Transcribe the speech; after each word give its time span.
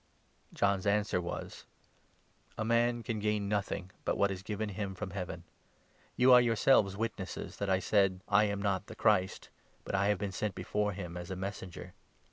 John's 0.51 0.87
answer 0.87 1.21
was— 1.21 1.57
27 2.55 2.55
"A 2.57 2.65
man 2.65 3.03
can 3.03 3.19
gain 3.19 3.47
nothing 3.47 3.91
but 4.03 4.17
what 4.17 4.31
is 4.31 4.41
given 4.41 4.69
him 4.69 4.95
from 4.95 5.11
Heaven. 5.11 5.43
You 6.15 6.33
are 6.33 6.41
yourselves 6.41 6.97
witnesses 6.97 7.57
that 7.57 7.69
I 7.69 7.77
said' 7.77 8.21
I 8.27 8.45
am 8.45 8.61
28 8.61 8.63
not 8.63 8.87
the 8.87 8.95
Christ,' 8.95 9.49
but 9.83 9.93
'I 9.93 10.07
have 10.07 10.17
been 10.17 10.31
sent 10.31 10.55
before 10.55 10.93
him 10.93 11.15
as 11.15 11.29
a 11.29 11.35
Messenger.' 11.35 11.93